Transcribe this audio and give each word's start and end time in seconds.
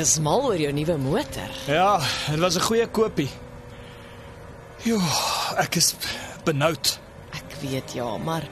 Is 0.00 0.18
mal 0.22 0.42
oor 0.48 0.58
jou 0.60 0.72
nuwe 0.72 0.96
motor. 0.98 1.52
Ja, 1.66 2.00
dit 2.30 2.40
was 2.40 2.56
'n 2.56 2.60
goeie 2.60 2.86
koopie. 2.86 3.30
Jo, 4.82 4.98
ek 5.56 5.76
is 5.76 5.94
benoud. 6.44 6.98
Ek 7.32 7.60
weet 7.60 7.92
ja, 7.92 8.16
maar 8.16 8.48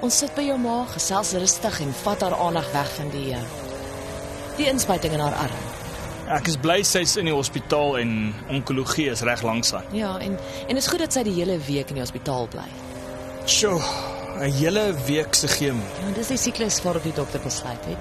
ons 0.00 0.18
sit 0.18 0.34
by 0.34 0.42
jou 0.42 0.58
ma, 0.58 0.84
gesels 0.90 1.32
rustig 1.32 1.80
en 1.80 1.92
vat 2.02 2.20
haar 2.20 2.34
aandag 2.34 2.72
weg 2.72 2.90
van 2.96 3.10
die 3.10 3.32
eh, 3.32 3.42
die 4.56 4.66
inspuiting 4.66 5.12
in 5.12 5.20
haar 5.20 5.34
arm. 5.34 5.60
Ek 6.28 6.46
is 6.46 6.56
bly 6.56 6.82
sy's 6.82 7.16
in 7.16 7.24
die 7.24 7.34
hospitaal 7.34 7.98
en 7.98 8.34
onkologie 8.50 9.08
is 9.10 9.20
reg 9.20 9.42
langs 9.42 9.72
aan. 9.74 9.84
Ja, 9.92 10.18
en 10.18 10.38
en 10.68 10.76
is 10.76 10.86
goed 10.86 10.98
dat 10.98 11.12
sy 11.12 11.22
die 11.22 11.34
hele 11.38 11.58
week 11.58 11.88
in 11.88 11.94
die 11.94 12.04
hospitaal 12.04 12.48
bly. 12.48 12.68
Sjoe, 13.46 13.80
'n 14.40 14.52
hele 14.52 14.94
week 15.06 15.34
se 15.34 15.48
chemo. 15.48 15.82
Ja, 16.02 16.12
dis 16.14 16.28
die 16.28 16.36
siklus 16.36 16.82
waarop 16.82 17.02
die 17.02 17.14
dokter 17.14 17.40
besluit 17.40 17.84
het. 17.84 17.98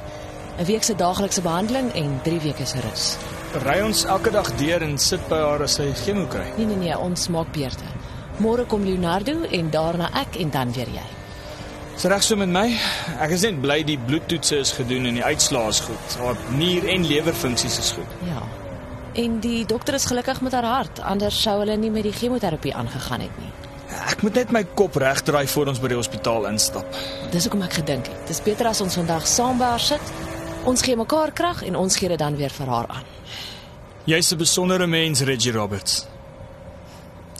'n 0.57 0.65
Week 0.65 0.83
se 0.83 0.95
daaglikse 0.95 1.41
behandeling 1.41 1.93
en 1.93 2.19
3 2.23 2.39
weke 2.39 2.65
se 2.65 2.79
rus. 2.79 3.17
Ry 3.63 3.81
ons 3.81 4.05
elke 4.05 4.31
dag 4.31 4.55
deur 4.57 4.81
en 4.81 4.97
sit 4.97 5.21
by 5.29 5.37
haar 5.37 5.61
as 5.61 5.77
sy 5.77 5.93
chemo 5.93 6.25
kry. 6.27 6.45
Nee 6.57 6.65
nee 6.65 6.75
nee, 6.75 6.97
ons 6.97 7.27
maak 7.27 7.51
beurte. 7.53 7.85
Môre 8.37 8.65
kom 8.65 8.83
Leonardo 8.83 9.43
en 9.51 9.69
daarna 9.69 10.09
ek 10.13 10.35
en 10.41 10.49
dan 10.49 10.73
weer 10.73 10.89
jy. 10.93 11.05
Is 11.97 12.03
reg 12.03 12.23
so 12.23 12.35
met 12.35 12.49
my? 12.49 12.67
Ek 13.19 13.31
is 13.33 13.41
net 13.41 13.61
bly 13.61 13.83
die 13.83 13.97
bloedtoetse 13.97 14.59
is 14.61 14.71
gedoen 14.77 15.05
en 15.09 15.17
die 15.17 15.23
uitslae 15.23 15.69
is 15.73 15.79
goed. 15.79 16.17
Haar 16.21 16.37
nier 16.53 16.85
en 16.85 17.07
lewerfunksies 17.07 17.79
is 17.81 17.91
goed. 17.91 18.17
Ja. 18.27 18.43
En 19.17 19.39
die 19.41 19.65
dokter 19.65 19.97
is 19.97 20.05
gelukkig 20.05 20.41
met 20.41 20.53
haar 20.53 20.67
hart, 20.69 20.99
anders 21.01 21.41
sou 21.41 21.55
hulle 21.59 21.77
nie 21.77 21.89
met 21.89 22.05
die 22.05 22.13
chemoterapie 22.13 22.75
aangegaan 22.75 23.25
het 23.25 23.39
nie. 23.41 23.49
Ek 24.11 24.21
moet 24.21 24.37
net 24.37 24.51
my 24.53 24.61
kop 24.77 24.95
regdraai 25.01 25.47
voor 25.47 25.71
ons 25.73 25.81
by 25.81 25.89
die 25.89 25.97
hospitaal 25.97 26.45
instap. 26.51 26.97
Dis 27.33 27.47
hoekom 27.47 27.65
ek 27.65 27.79
gedink 27.79 28.11
het. 28.11 28.27
Dis 28.29 28.43
beter 28.45 28.69
as 28.69 28.81
ons 28.85 28.99
vandag 28.99 29.25
saam 29.25 29.57
by 29.57 29.71
haar 29.73 29.81
sit. 29.81 30.13
Ons 30.67 30.83
gee 30.83 30.97
mekaar 30.99 31.31
krag 31.31 31.61
en 31.63 31.77
ons 31.79 31.95
gee 31.95 32.09
dit 32.11 32.19
dan 32.19 32.35
weer 32.35 32.51
vir 32.51 32.67
haar 32.67 32.87
aan. 32.91 33.05
Jy's 34.07 34.31
'n 34.31 34.37
besondere 34.37 34.87
mens, 34.87 35.21
Reggie 35.21 35.51
Roberts. 35.51 36.07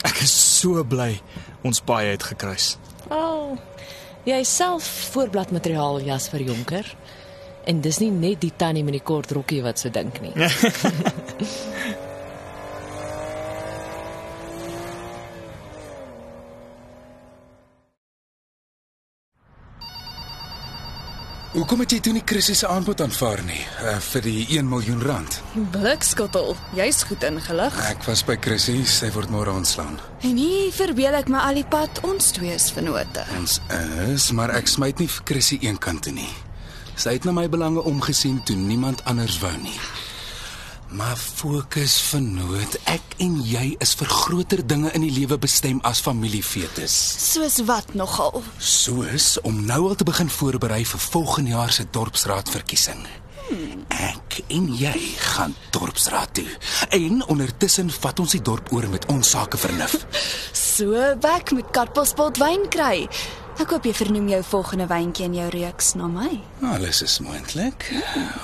Ek 0.03 0.21
is 0.21 0.59
so 0.59 0.83
bly 0.83 1.21
ons 1.63 1.81
paai 1.81 2.05
het 2.11 2.23
gekruis. 2.23 2.77
O. 3.09 3.15
Oh, 3.15 3.57
jy 4.23 4.43
self 4.43 4.83
voorbladmateriaal 5.11 6.01
Jasper 6.01 6.41
Jonker. 6.41 6.95
En 7.65 7.81
dis 7.81 7.97
nie 7.99 8.11
net 8.11 8.41
die 8.41 8.53
tannie 8.55 8.83
met 8.83 8.93
die 8.93 9.03
kort 9.03 9.31
rokkie 9.31 9.61
wat 9.61 9.79
so 9.79 9.89
dink 9.89 10.21
nie. 10.21 10.31
Hoekom 21.57 21.79
het 21.81 21.93
jy 21.95 21.97
toe 22.05 22.11
nie 22.13 22.21
Chrissy 22.21 22.53
se 22.53 22.67
aanbod 22.69 22.99
aanvaar 23.01 23.39
nie 23.47 23.63
uh, 23.81 23.95
vir 24.11 24.21
die 24.21 24.43
1 24.59 24.67
miljoen 24.69 24.99
rand? 25.01 25.39
Blikskottel, 25.73 26.51
jy's 26.77 26.99
goed 27.09 27.23
ingelig. 27.25 27.73
Ek 27.89 28.05
was 28.05 28.21
by 28.27 28.35
Chrissy, 28.37 28.83
sy 28.85 29.09
word 29.15 29.33
môre 29.33 29.49
ontslaan. 29.57 29.95
En 30.21 30.37
hier 30.37 30.69
verbeel 30.77 31.17
ek 31.17 31.31
my 31.33 31.41
al 31.47 31.57
die 31.57 31.65
pad 31.65 32.03
ons 32.05 32.29
twee 32.37 32.53
is 32.53 32.67
vennote. 32.75 33.25
Ons 33.39 33.57
is, 34.05 34.27
maar 34.37 34.53
ek 34.53 34.69
smyt 34.69 35.01
nie 35.01 35.09
vir 35.09 35.25
Chrissy 35.31 35.57
een 35.65 35.81
kant 35.81 36.05
toe 36.05 36.13
nie. 36.13 36.29
Sy 36.93 37.15
het 37.17 37.25
na 37.25 37.33
my 37.33 37.47
belange 37.49 37.81
omgesien 37.89 38.37
toe 38.45 38.53
niemand 38.59 39.01
anders 39.09 39.41
wou 39.41 39.55
nie. 39.57 39.79
Maar 40.89 41.17
fokus 41.17 41.97
vernoot, 42.01 42.77
ek 42.87 43.17
en 43.19 43.33
jy 43.43 43.73
is 43.83 43.91
vir 43.99 44.07
groter 44.07 44.61
dinge 44.63 44.91
in 44.95 45.03
die 45.03 45.11
lewe 45.11 45.35
bestem 45.43 45.81
as 45.83 45.99
familiefetus. 45.99 46.95
Soos 47.33 47.57
wat 47.67 47.91
nogal? 47.97 48.39
Soos 48.63 49.35
om 49.43 49.65
nou 49.67 49.81
al 49.89 49.97
te 49.99 50.07
begin 50.07 50.31
voorberei 50.31 50.85
vir 50.87 51.03
volgende 51.09 51.57
jaar 51.57 51.75
se 51.75 51.83
dorpsraadverkiesing. 51.91 53.03
Ek 53.91 54.39
en 54.47 54.69
jy 54.79 54.95
gaan 55.33 55.55
dorpsraad 55.75 56.33
toe. 56.39 56.47
En 56.95 57.19
ondertussen 57.27 57.91
vat 57.91 58.19
ons 58.23 58.37
die 58.37 58.43
dorp 58.43 58.71
oor 58.71 58.87
met 58.91 59.09
ons 59.11 59.35
sake 59.35 59.59
vernuf. 59.59 59.99
So 60.77 60.93
bek 61.17 61.55
met 61.57 61.71
katbospot 61.73 62.37
wyn 62.37 62.67
kry. 62.69 63.07
Ek 63.57 63.71
hoop 63.73 63.87
jy 63.89 63.93
vernoem 63.97 64.27
jou 64.29 64.43
volgende 64.45 64.85
wyntjie 64.85 65.25
in 65.25 65.33
jou 65.39 65.47
reeks 65.55 65.95
na 65.97 66.05
my. 66.05 66.35
Alles 66.69 66.99
is 67.01 67.15
moontlik. 67.25 67.87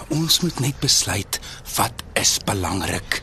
Ons 0.09 0.39
moet 0.41 0.57
net 0.63 0.79
besluit 0.81 1.37
wat 1.75 2.01
is 2.23 2.37
belangrik. 2.45 3.21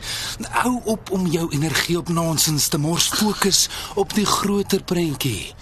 Hou 0.61 0.77
op 0.93 1.09
om 1.11 1.25
jou 1.27 1.47
energie 1.55 1.97
op 1.97 2.09
nonsens 2.13 2.67
te 2.69 2.77
mors. 2.77 3.07
Fokus 3.09 3.65
op 3.97 4.13
die 4.13 4.25
groter 4.25 4.83
prentjie. 4.85 5.53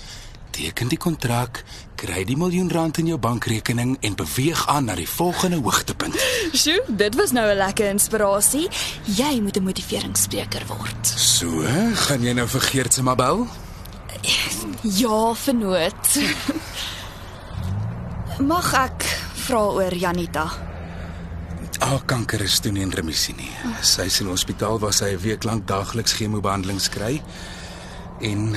Teken 0.52 0.90
die 0.92 1.00
kontrak, 1.00 1.62
kry 2.00 2.26
die 2.28 2.36
miljoen 2.36 2.68
rand 2.74 3.00
in 3.00 3.14
jou 3.14 3.20
bankrekening 3.22 3.96
en 4.04 4.18
beweeg 4.20 4.66
aan 4.68 4.90
na 4.90 4.98
die 5.00 5.08
volgende 5.08 5.62
hoogtepunt. 5.64 6.20
Sjoe, 6.52 6.84
dit 6.88 7.16
was 7.16 7.32
nou 7.32 7.48
'n 7.48 7.56
lekker 7.56 7.88
inspirasie. 7.90 8.68
Jy 9.06 9.40
moet 9.42 9.56
'n 9.58 9.64
motiveringsspreker 9.64 10.68
word. 10.68 11.14
So, 11.16 11.64
gaan 11.96 12.24
jy 12.24 12.34
nou 12.34 12.48
vir 12.48 12.62
Geert 12.62 12.94
se 12.94 13.04
mabel? 13.04 13.48
Ja, 14.82 15.34
vernoot. 15.34 16.20
Mag 18.40 18.74
ek 18.74 19.04
vra 19.34 19.64
oor 19.64 19.96
Janita? 19.96 20.69
Haar 21.80 22.04
kanker 22.06 22.42
is 22.42 22.60
toe 22.60 22.72
nie 22.72 22.84
in 22.84 22.92
remissie 22.92 23.36
nie. 23.38 23.52
Sy 23.82 24.10
is 24.10 24.20
in 24.20 24.28
die 24.28 24.34
hospitaal 24.34 24.80
waar 24.80 24.94
sy 24.94 25.14
'n 25.14 25.22
week 25.24 25.44
lank 25.44 25.68
daagliks 25.68 26.14
chemobehandelings 26.14 26.90
kry. 26.90 27.22
En 28.22 28.56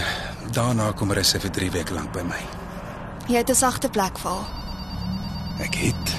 daarna 0.53 0.93
kom 0.93 1.15
sy 1.22 1.38
vir 1.38 1.50
3 1.50 1.71
weke 1.71 1.94
lank 1.94 2.12
by 2.12 2.22
my. 2.22 2.43
Jy 3.28 3.37
het 3.37 3.50
'n 3.50 3.55
sagte 3.55 3.88
plek 3.88 4.19
vir 4.19 4.31
haar. 4.31 4.49
Ek 5.61 5.75
het 5.75 6.15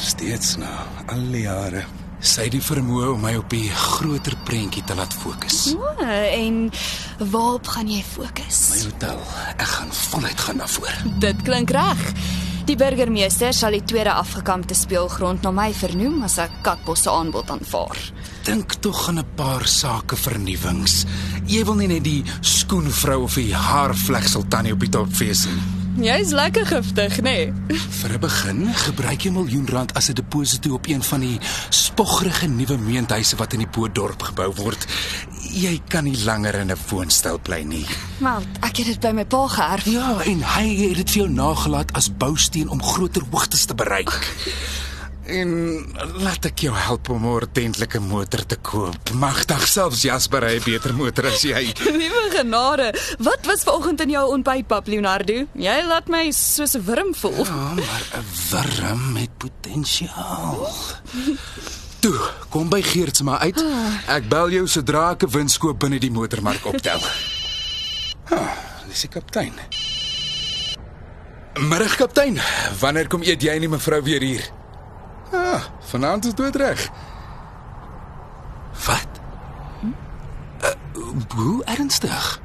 steeds 0.00 0.56
na 0.56 0.86
al 1.06 1.30
die 1.30 1.42
jare 1.42 1.84
sy 2.20 2.48
die 2.52 2.60
vermoë 2.60 3.14
om 3.14 3.22
my 3.24 3.32
op 3.40 3.48
die 3.52 3.70
groter 3.72 4.36
prentjie 4.44 4.82
te 4.84 4.94
laat 4.94 5.12
fokus. 5.12 5.72
O, 5.72 6.04
en 6.04 6.70
waarop 7.32 7.66
gaan 7.66 7.88
jy 7.88 8.02
fokus? 8.04 8.60
My 8.74 8.82
hotel, 8.84 9.22
ek 9.56 9.66
gaan 9.66 9.92
voluit 9.92 10.40
gaan 10.40 10.60
daarvoor. 10.60 11.00
Dit 11.24 11.42
klink 11.42 11.70
reg. 11.70 12.04
Die 12.68 12.76
burgemeester 12.76 13.54
sal 13.56 13.72
die 13.72 13.84
tweede 13.84 14.12
afgekampte 14.12 14.74
speelgrond 14.76 15.42
na 15.42 15.52
my 15.54 15.70
vernoem 15.74 16.22
as 16.26 16.38
ek 16.42 16.60
Katbos 16.66 17.06
se 17.06 17.10
aanbod 17.10 17.50
aanvaar. 17.50 17.98
Dink 18.44 18.76
tog 18.84 19.08
aan 19.08 19.18
'n 19.18 19.34
paar 19.36 19.66
sake 19.66 20.16
vernuwings. 20.16 21.04
Jy 21.46 21.64
wil 21.64 21.74
nie 21.74 21.88
net 21.88 22.04
die 22.04 22.24
skoenvrou 22.40 23.22
of 23.22 23.34
die 23.34 23.54
haarvleksel 23.54 24.44
tannie 24.48 24.72
op 24.72 24.80
die 24.80 24.88
top 24.88 25.08
fees 25.12 25.46
nie. 25.46 25.79
Jy's 26.00 26.30
lekker 26.32 26.64
giftig, 26.64 27.18
nê? 27.20 27.52
Nee? 27.52 27.78
Vir 28.00 28.12
'n 28.16 28.20
begin, 28.20 28.74
gebruik 28.74 29.20
jy 29.20 29.28
'n 29.28 29.32
miljoen 29.32 29.68
rand 29.68 29.94
as 29.94 30.08
'n 30.08 30.14
deposito 30.14 30.72
op 30.72 30.86
een 30.86 31.02
van 31.02 31.20
die 31.20 31.38
spoggerige 31.68 32.46
nuwe 32.46 32.78
meentuise 32.78 33.36
wat 33.36 33.52
in 33.52 33.58
die 33.58 33.68
Poortdorp 33.68 34.22
gebou 34.22 34.52
word. 34.54 34.86
Jy 35.52 35.80
kan 35.88 36.04
nie 36.04 36.24
langer 36.24 36.54
in 36.54 36.70
'n 36.70 36.76
woonstel 36.88 37.38
bly 37.38 37.62
nie. 37.62 37.86
Wel, 38.18 38.42
ek 38.60 38.76
het 38.76 38.86
dit 38.86 39.00
by 39.00 39.10
my 39.12 39.24
pa 39.24 39.46
geërf. 39.46 39.84
Ja, 39.84 40.20
en 40.24 40.42
hy 40.42 40.88
het 40.88 40.96
dit 40.96 41.10
vir 41.10 41.22
jou 41.22 41.28
nagelaat 41.28 41.92
as 41.92 42.16
bousteen 42.16 42.68
om 42.68 42.82
groter 42.82 43.22
hoogtes 43.30 43.64
te 43.64 43.74
bereik. 43.74 44.34
En 45.28 45.50
laat 46.24 46.44
ek 46.48 46.64
jou 46.64 46.72
help 46.74 47.08
om 47.12 47.24
'n 47.24 47.28
ordentlike 47.28 48.00
motor 48.00 48.46
te 48.46 48.56
koop. 48.56 49.10
Magtig 49.12 49.68
selfs 49.68 50.02
Jasper 50.02 50.42
hy 50.42 50.56
'n 50.56 50.64
beter 50.64 50.94
motor 50.94 51.26
as 51.26 51.42
jy. 51.42 51.72
Liewe 52.00 52.30
genade, 52.30 52.94
wat 53.18 53.46
was 53.46 53.62
vanoggend 53.62 54.00
in 54.00 54.10
jou 54.10 54.32
ontbytpap, 54.32 54.86
Leonardo? 54.86 55.46
Jy 55.52 55.84
laat 55.86 56.08
my 56.08 56.30
soos 56.30 56.74
'n 56.74 56.84
wurm 56.84 57.14
voel. 57.14 57.44
Ja, 57.44 57.74
maar 57.74 58.04
'n 58.16 58.24
wurm 58.50 59.12
met 59.12 59.30
potensiaal. 59.38 60.72
Toe, 62.00 62.18
kom 62.48 62.68
by 62.68 62.82
Geert 62.82 63.16
se 63.16 63.24
maar 63.24 63.38
uit. 63.38 63.64
Ek 64.06 64.28
bel 64.28 64.50
jou 64.50 64.66
sodra 64.66 65.10
ek 65.10 65.22
'n 65.22 65.30
winskoop 65.30 65.78
binne 65.78 65.98
die 65.98 66.10
motormark 66.10 66.64
optel. 66.64 67.00
Ah, 68.30 68.54
dis 68.86 69.00
die 69.00 69.08
kaptein. 69.08 69.52
Middag 71.58 71.96
kaptein. 71.96 72.38
Wanneer 72.78 73.08
kom 73.08 73.22
eet 73.22 73.42
jy 73.42 73.50
en 73.50 73.60
die 73.60 73.68
mevrou 73.68 74.02
weer 74.02 74.22
hier? 74.22 74.59
Ah, 75.30 75.62
vanaand 75.80 76.24
is 76.24 76.34
dood 76.34 76.56
reg. 76.56 76.90
Wat? 78.86 79.08
Uh, 80.62 80.68
hoe 81.36 81.64
ernstig? 81.64 82.40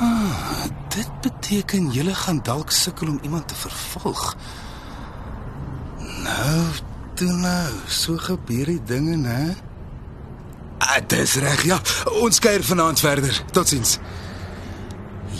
Ah, 0.00 0.64
dit 0.88 1.10
beteken 1.20 1.90
julle 1.90 2.14
gaan 2.14 2.42
dalk 2.42 2.70
sukkel 2.70 3.08
om 3.08 3.18
iemand 3.22 3.48
te 3.48 3.54
vervolg. 3.54 4.36
Nou, 6.22 6.62
toe 7.14 7.32
nou, 7.32 7.72
so 7.86 8.16
gebeur 8.16 8.64
die 8.64 8.82
dinge, 8.84 9.16
né? 9.16 9.56
Ah, 10.78 11.00
dis 11.06 11.34
reg. 11.34 11.62
Ja, 11.64 11.80
ons 12.20 12.38
kuier 12.38 12.64
vanaand 12.64 13.00
verder. 13.00 13.42
Totsiens. 13.52 13.98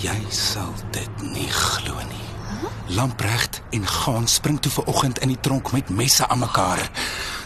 Jy 0.00 0.19
sal 0.28 0.72
dit 0.90 1.22
nie 1.32 1.50
glo 1.52 2.00
nie. 2.08 2.25
Lamprecht 2.87 3.60
en 3.70 3.87
gaan 3.87 4.28
spring 4.28 4.60
toe 4.60 4.72
vanoggend 4.72 5.19
in 5.19 5.28
die 5.28 5.40
tronk 5.40 5.72
met 5.72 5.88
messe 5.88 6.28
aan 6.28 6.38
mekaar. 6.38 6.90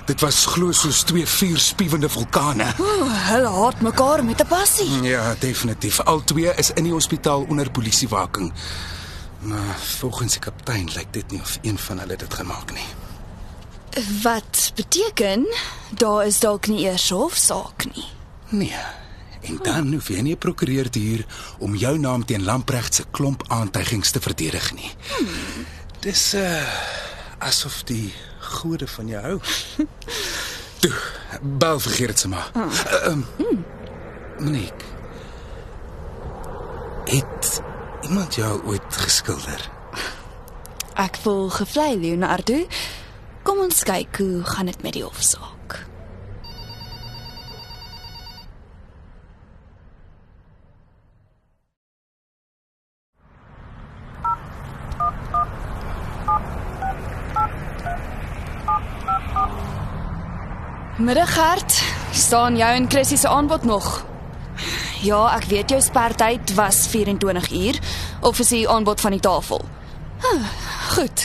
Dit 0.05 0.21
was 0.21 0.47
glo 0.47 0.73
soos 0.73 1.03
twee 1.03 1.27
vuurspiewende 1.27 2.09
vulkane. 2.09 2.67
Oeh, 2.81 3.29
hulle 3.31 3.49
haat 3.49 3.81
mekaar 3.81 4.25
met 4.25 4.41
'n 4.41 4.47
passie. 4.47 5.03
Ja, 5.03 5.35
definitief. 5.39 6.01
Al 6.01 6.25
twee 6.25 6.55
is 6.55 6.71
in 6.71 6.85
die 6.85 6.93
hospitaal 6.93 7.45
onder 7.49 7.71
polisiewaking. 7.71 8.53
Maar 9.41 9.77
volgens 9.79 10.33
die 10.33 10.41
kaptein 10.41 10.89
lyk 10.95 11.13
dit 11.13 11.31
nie 11.31 11.41
of 11.41 11.59
een 11.63 11.79
van 11.79 11.99
hulle 11.99 12.17
dit 12.17 12.35
gemaak 12.35 12.73
nie. 12.73 12.89
Wat 14.23 14.73
beteken 14.75 15.47
daar 15.91 16.27
is 16.27 16.39
dalk 16.39 16.67
nie 16.67 16.85
eers 16.85 17.11
hofsaak 17.11 17.85
nie. 17.95 18.05
Nee. 18.49 18.75
En 19.41 19.59
dan 19.63 19.93
hoef 19.93 20.09
jy 20.09 20.21
nie 20.21 20.35
'n 20.35 20.39
prokureur 20.39 20.91
te 20.91 20.99
huur 20.99 21.27
om 21.59 21.77
jou 21.77 21.99
naam 21.99 22.25
teen 22.25 22.45
Lamprecht 22.45 22.95
se 22.95 23.05
klomp 23.11 23.43
aantuigings 23.49 24.11
te 24.11 24.21
verdedig 24.21 24.73
nie. 24.75 24.91
Dis 26.01 26.35
uh 26.35 26.63
asof 27.39 27.83
die 27.85 28.13
gode 28.41 28.87
van 28.87 29.07
jou 29.07 29.23
hou. 29.23 29.41
Toe, 30.81 30.93
bel 31.43 31.81
vergeet 31.81 32.07
dit 32.07 32.19
se 32.19 32.29
maar. 32.29 32.51
Ehm 32.55 33.23
Monique. 34.39 34.85
Het 37.05 37.63
iemand 38.01 38.35
jou 38.35 38.63
ooit 38.65 38.97
geskilder? 38.97 39.71
Ek 40.95 41.17
voel 41.17 41.49
gevlei 41.51 41.97
Leonardo. 42.01 42.67
Kom 43.43 43.59
ons 43.59 43.83
kyk 43.83 44.17
hoe 44.17 44.45
gaan 44.45 44.67
dit 44.67 44.83
met 44.83 44.93
die 44.93 45.05
hofsaak. 45.05 45.50
Middag 61.01 61.33
Gert, 61.33 61.83
staan 62.13 62.57
jou 62.57 62.75
en 62.77 62.91
Chrissy 62.91 63.17
se 63.17 63.29
aanbod 63.29 63.65
nog? 63.65 63.87
Ja, 65.01 65.23
ek 65.33 65.47
weet 65.49 65.73
jou 65.73 65.79
spertyd 65.81 66.53
was 66.59 66.83
24 66.93 67.47
uur 67.57 67.79
of 68.21 68.43
is 68.45 68.51
die 68.53 68.69
aanbod 68.69 69.01
van 69.01 69.17
die 69.17 69.23
tafel? 69.25 69.65
Huh, 70.21 70.45
goed. 70.93 71.25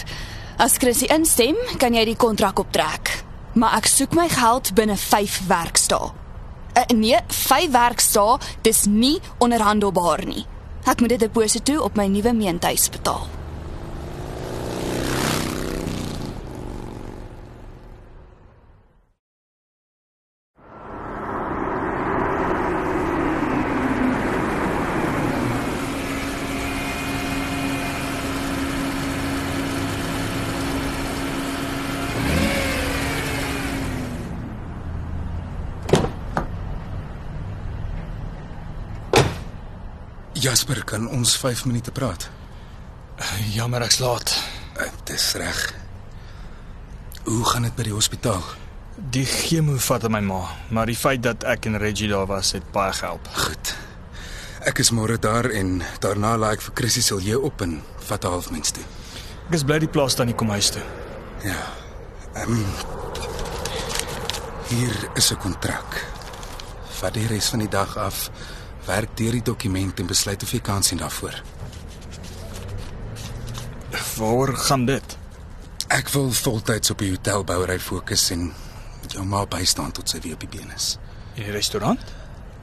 As 0.55 0.77
Chrissy 0.79 1.09
instem, 1.11 1.59
kan 1.75 1.91
jy 1.91 2.05
die 2.07 2.15
kontrak 2.15 2.63
optrek. 2.63 3.11
Maar 3.59 3.75
ek 3.81 3.91
soek 3.91 4.15
my 4.15 4.29
geld 4.31 4.71
binne 4.79 4.95
5 4.95 5.41
werksdae. 5.51 6.11
Uh, 6.71 6.87
nee, 6.95 7.19
5 7.27 7.71
werksdae, 7.75 8.39
dis 8.63 8.85
nie 8.87 9.17
onderhandelbaar 9.43 10.23
nie. 10.23 10.47
Ek 10.87 11.03
moet 11.03 11.17
dit 11.17 11.27
deposito 11.27 11.81
op 11.83 11.99
my 11.99 12.07
nuwe 12.07 12.31
meentuis 12.31 12.87
betaal. 12.95 13.27
Jasper, 40.45 40.83
kan 40.85 41.07
ons 41.09 41.31
5 41.41 41.63
minute 41.65 41.89
praat? 41.91 42.27
Jammer 43.49 43.81
ek's 43.81 43.97
laat. 43.97 44.29
Uh, 44.77 44.85
dis 45.09 45.23
reg. 45.41 45.61
Hoe 47.25 47.45
gaan 47.49 47.63
dit 47.65 47.73
by 47.73 47.85
die 47.87 47.93
hospitaal? 47.95 48.43
Die 49.15 49.25
chemo 49.25 49.79
vat 49.81 50.03
aan 50.05 50.13
my 50.13 50.19
ma, 50.21 50.43
maar 50.69 50.85
die 50.85 50.97
feit 50.99 51.23
dat 51.25 51.41
ek 51.49 51.65
en 51.65 51.79
Reggie 51.81 52.11
daar 52.11 52.27
was, 52.29 52.51
het 52.53 52.67
baie 52.75 52.93
gehelp. 52.93 53.25
Goed. 53.33 53.71
Ek 54.69 54.83
is 54.83 54.91
môre 54.93 55.17
daar 55.17 55.49
en 55.49 55.79
daarna 56.03 56.35
laai 56.37 56.51
ek 56.59 56.65
vir 56.67 56.75
Chrissy 56.77 57.01
sal 57.07 57.23
jy 57.25 57.39
op 57.49 57.63
en 57.65 57.79
vat 58.05 58.25
'n 58.25 58.33
halfmens 58.35 58.75
toe. 58.77 58.85
Ek 59.49 59.57
is 59.57 59.65
bly 59.65 59.79
die 59.81 59.89
plaas 59.89 60.15
dan 60.15 60.29
nie 60.29 60.37
kom 60.37 60.53
huis 60.53 60.69
toe. 60.69 60.83
Ja. 61.41 61.57
Ehm 62.35 62.53
um, 62.53 62.65
Hier 64.69 64.93
is 65.15 65.31
'n 65.31 65.41
kontrak. 65.41 66.05
Vat 67.01 67.13
die 67.13 67.25
res 67.27 67.49
van 67.49 67.59
die 67.65 67.69
dag 67.69 67.97
af, 67.97 68.29
werk 68.85 69.17
deur 69.17 69.31
die 69.31 69.41
dokument 69.41 69.99
en 69.99 70.07
besluit 70.07 70.43
of 70.43 70.51
jy 70.51 70.59
kan 70.59 70.83
sien 70.83 70.97
daarvoor. 71.01 71.41
Waar 74.17 74.55
gaan 74.57 74.85
dit? 74.85 75.17
Ek 75.87 76.09
wil 76.09 76.31
voltyds 76.31 76.91
op 76.91 77.01
die 77.03 77.11
hotelbouery 77.11 77.79
fokus 77.79 78.29
en 78.31 78.51
jou 79.11 79.25
ma 79.25 79.45
bystaan 79.45 79.91
tot 79.95 80.09
sy 80.09 80.19
weer 80.23 80.37
op 80.37 80.43
die 80.43 80.51
been 80.57 80.71
is. 80.75 80.95
Die 81.35 81.51
restaurant? 81.51 82.01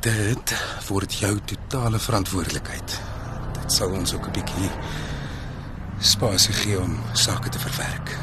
Dit 0.02 0.54
word 0.88 1.14
jou 1.14 1.36
totale 1.46 2.00
verantwoordelikheid. 2.02 2.96
Dit 3.60 3.72
sal 3.72 3.92
ons 3.94 4.14
ook 4.14 4.26
'n 4.26 4.32
bietjie 4.32 4.70
spasie 6.00 6.54
gee 6.54 6.80
om 6.80 6.98
sake 7.12 7.48
te 7.48 7.58
verwerk. 7.58 8.16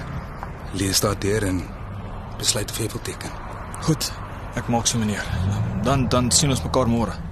Lees 0.73 0.99
daardeur 0.99 1.43
en 1.43 1.63
besluit 2.37 2.71
of 2.71 2.77
jy 2.77 2.87
wil 2.89 3.01
teken. 3.01 3.31
Goed, 3.81 4.11
ek 4.55 4.67
maak 4.67 4.87
so 4.87 4.97
meneer. 4.97 5.25
Dan 5.83 6.07
dan 6.09 6.31
sien 6.31 6.49
ons 6.49 6.63
mekaar 6.63 6.87
môre. 6.87 7.28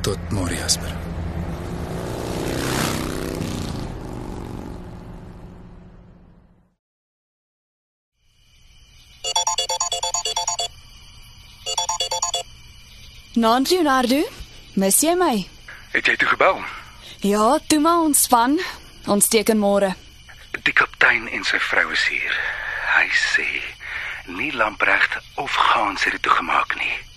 Tot 0.00 0.16
môre 0.32 0.56
Jasper. 0.56 0.88
Naam 13.36 13.64
Leonardo, 13.68 14.22
mis 14.80 15.02
jy 15.04 15.12
my? 15.20 15.36
Het 15.92 16.08
jy 16.08 16.16
toe 16.16 16.30
gebel? 16.32 16.64
Ja, 17.20 17.58
toe 17.68 17.80
maar 17.84 18.00
ontspan. 18.00 18.56
Ons 19.04 19.28
teken 19.28 19.60
môre. 19.60 19.92
Die 20.64 20.72
kaptein 20.72 21.28
en 21.28 21.44
sy 21.44 21.60
vrou 21.60 21.90
is 21.92 22.08
hier. 22.08 22.40
Hy 22.96 23.06
sê 23.12 23.46
nie 24.32 24.52
Lamprecht 24.56 25.20
of 25.36 25.52
Gans 25.52 26.08
het 26.08 26.16
dit 26.16 26.24
toegemaak 26.24 26.72
nie. 26.80 27.09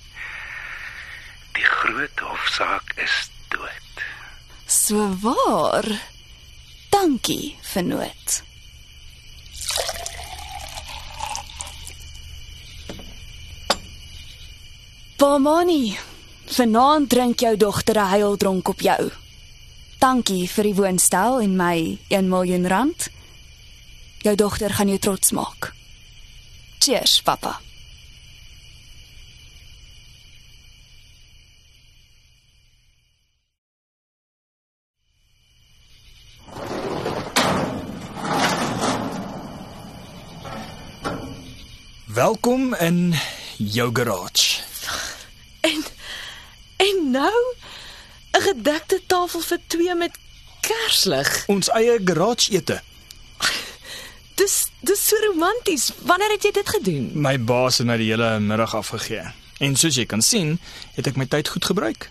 Groot 1.83 2.19
hofsaak 2.19 2.93
is 2.95 3.29
dood. 3.51 4.03
So 4.65 5.17
waar. 5.19 5.83
Dankie, 6.89 7.57
vernoot. 7.61 8.43
Pomani, 15.19 15.97
vanaand 16.55 17.09
drink 17.09 17.39
jou 17.39 17.57
dogter 17.57 17.99
'n 17.99 18.09
heildronk 18.15 18.67
op 18.67 18.79
jou. 18.79 19.11
Dankie 19.99 20.47
vir 20.49 20.63
die 20.63 20.75
woonstel 20.75 21.41
en 21.41 21.55
my 21.55 21.99
1 22.07 22.29
miljoen 22.29 22.67
rand. 22.67 23.09
Jou 24.17 24.35
dogter 24.35 24.73
gaan 24.73 24.87
jou 24.87 24.99
trots 24.99 25.31
maak. 25.31 25.73
Cheers, 26.79 27.21
pappa. 27.21 27.59
Welkom 42.13 42.75
in 42.75 43.13
jou 43.58 43.89
garage. 43.93 44.62
En 45.60 45.84
en 46.75 47.12
nou 47.12 47.55
'n 48.32 48.41
gedekte 48.41 49.01
tafel 49.08 49.39
vir 49.39 49.60
twee 49.67 49.96
met 49.96 50.17
kerslig. 50.60 51.43
Ons 51.48 51.70
eie 51.70 52.01
garage 52.05 52.51
ete. 52.51 52.82
Dis 54.36 54.67
dis 54.79 55.08
so 55.08 55.15
romanties. 55.15 55.91
Wanneer 56.01 56.29
het 56.29 56.43
jy 56.43 56.51
dit 56.51 56.70
gedoen? 56.70 57.12
My 57.13 57.43
baas 57.43 57.77
het 57.77 57.88
my 57.88 57.98
die 57.98 58.10
hele 58.10 58.39
middag 58.39 58.75
afgegee. 58.75 59.24
En 59.58 59.75
soos 59.75 59.96
jy 59.96 60.05
kan 60.05 60.22
sien, 60.22 60.60
het 60.93 61.08
ek 61.08 61.15
my 61.15 61.25
tyd 61.25 61.48
goed 61.48 61.65
gebruik. 61.65 62.10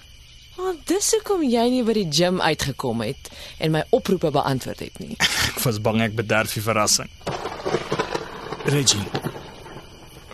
Want 0.57 0.77
oh, 0.79 0.87
dis 0.87 1.11
hoekom 1.11 1.43
jy 1.43 1.69
nie 1.69 1.83
by 1.83 1.93
die 1.93 2.09
gim 2.11 2.41
uitgekom 2.41 3.01
het 3.01 3.31
en 3.59 3.71
my 3.71 3.85
oproepe 3.89 4.31
beantwoord 4.31 4.79
het 4.79 4.99
nie. 4.99 5.17
Ek 5.57 5.59
was 5.63 5.81
bang 5.81 6.03
ek 6.03 6.15
bederf 6.15 6.53
die 6.53 6.63
verrassing. 6.63 7.11
Reggie. 8.65 9.32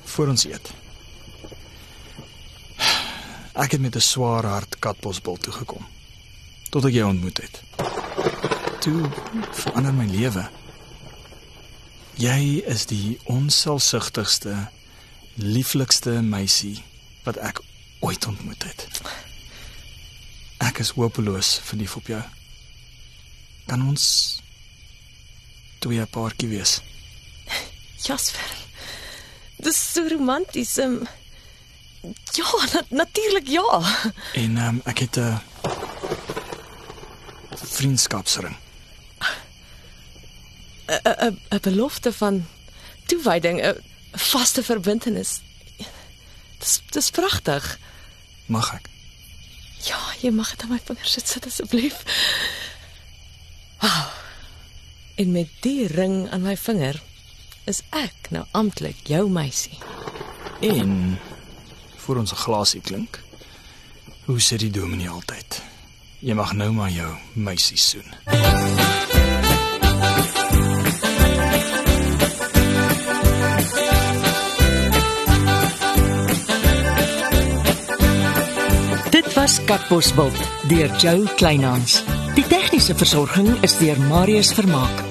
Voor 0.08 0.28
ons 0.32 0.44
eet. 0.48 0.70
Ek 3.58 3.70
het 3.74 3.80
met 3.80 3.96
'n 3.96 4.00
swaar 4.00 4.44
hart 4.44 4.78
Katbosbil 4.78 5.36
toe 5.36 5.52
gekom 5.52 5.86
tot 6.70 6.84
ek 6.84 6.92
jou 6.92 7.08
ontmoet 7.08 7.40
het. 7.42 7.62
Toe 8.84 9.08
verander 9.52 9.94
my 9.94 10.06
lewe. 10.06 10.44
Jy 12.18 12.62
is 12.66 12.86
die 12.90 13.18
onselfsugtigste, 13.30 14.68
lieflikste 15.34 16.18
meisie 16.22 16.82
wat 17.24 17.36
ek 17.36 17.62
ooit 18.04 18.26
ontmoet 18.26 18.68
het. 18.68 19.00
Ek 20.58 20.82
is 20.82 20.90
hopeloos 20.98 21.58
verlief 21.64 21.96
op 21.96 22.10
jou. 22.10 22.22
Kan 23.66 23.86
ons 23.88 24.42
twee 25.78 26.00
'n 26.00 26.10
paartjie 26.10 26.48
wees? 26.48 26.80
Jasper. 28.02 28.67
Dis 29.58 29.92
so 29.92 30.06
romanties. 30.08 30.76
Um, 30.78 31.06
ja, 32.32 32.44
na 32.72 32.84
natuurlik 32.88 33.48
ja. 33.48 33.82
En 34.32 34.56
um, 34.56 34.80
ek 34.84 34.98
het 34.98 35.16
'n 35.16 35.40
vriendskapsring. 37.78 38.56
'n 40.86 41.38
'n 41.50 41.60
belofte 41.60 42.12
van 42.12 42.46
toewyding, 43.06 43.60
'n 43.60 43.84
vaste 44.12 44.62
verbintenis. 44.62 45.40
Dis 46.58 46.80
dis 46.90 47.10
pragtig. 47.10 47.78
Mag 48.46 48.74
ek? 48.74 48.88
Ja, 49.86 49.98
jy 50.20 50.30
mag 50.30 50.50
dit 50.50 50.62
aan 50.62 50.68
my 50.74 50.80
vingers 50.84 51.12
sit, 51.12 51.28
sit 51.28 51.46
asseblief. 51.46 52.02
Wow. 53.80 54.10
En 55.14 55.32
met 55.32 55.48
die 55.60 55.86
ring 55.86 56.30
aan 56.30 56.42
my 56.42 56.56
vinger 56.56 57.02
is 57.68 57.82
ek 57.92 58.30
nou 58.32 58.44
amptelik 58.56 59.04
jou 59.08 59.26
meisie. 59.30 59.76
En 60.64 61.18
voor 61.96 62.16
ons 62.16 62.32
'n 62.32 62.42
glasie 62.44 62.80
klink. 62.80 63.20
Hoe 64.24 64.40
sê 64.40 64.56
die 64.56 64.70
dominee 64.70 65.08
altyd? 65.08 65.62
Jy 66.18 66.34
mag 66.34 66.52
nou 66.52 66.72
maar 66.72 66.90
jou 66.90 67.12
meisie 67.32 67.76
soen. 67.76 68.08
Dit 79.10 79.34
was 79.34 79.64
Katbosveld 79.64 80.36
deur 80.68 80.96
Jo 81.00 81.24
Kleinhans. 81.36 82.02
Die 82.34 82.46
tegniese 82.46 82.94
versorging 82.94 83.62
is 83.62 83.78
deur 83.78 84.00
Marius 84.00 84.52
Vermaak. 84.52 85.07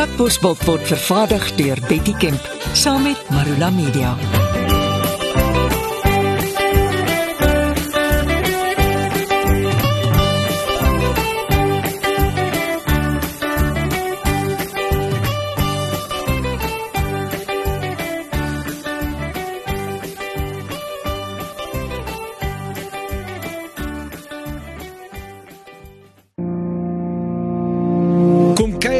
Katbosveld 0.00 0.62
word 0.64 0.86
vervaardig 0.88 1.50
deur 1.58 1.82
Betty 1.88 2.14
Kemp 2.16 2.46
saam 2.72 3.02
met 3.04 3.30
Marula 3.36 3.68
Media. 3.70 4.16